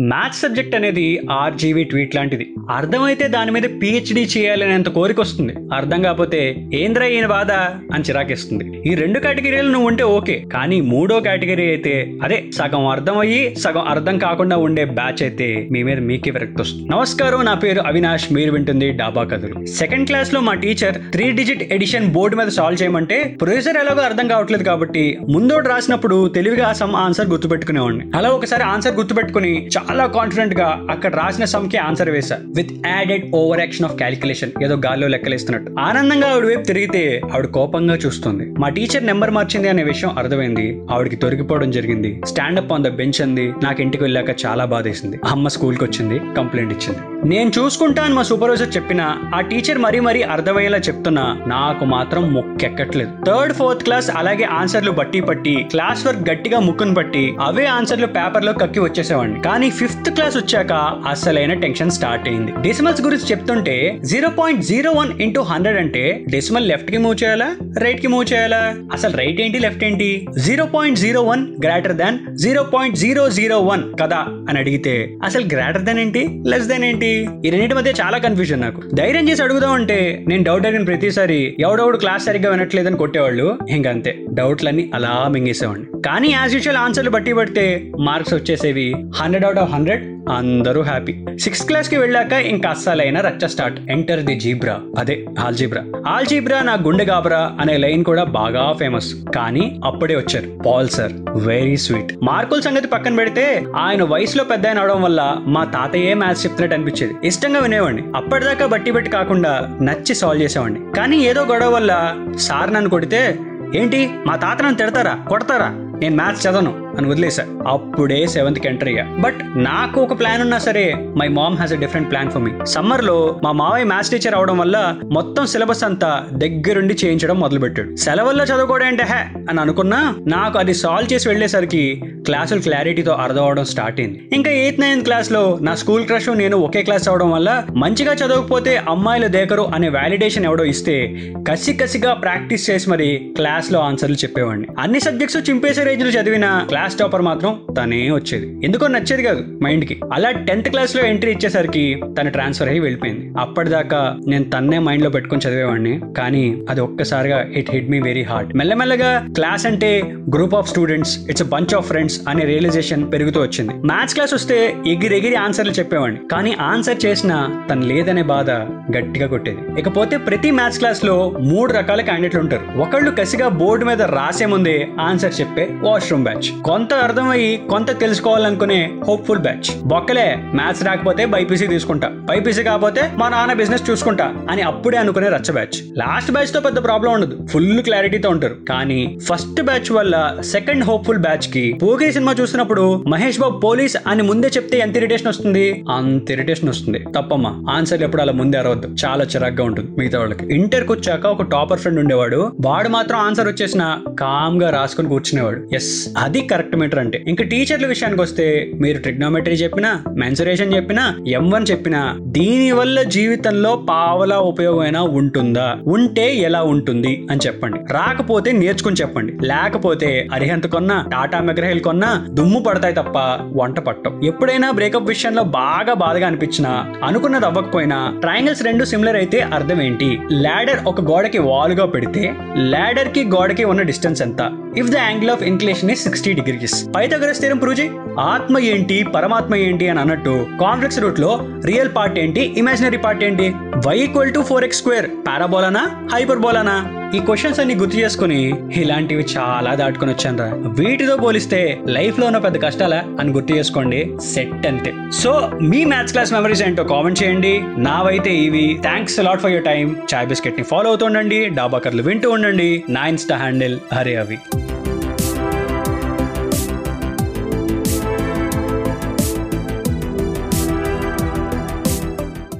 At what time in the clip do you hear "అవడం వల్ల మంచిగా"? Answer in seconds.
137.08-138.12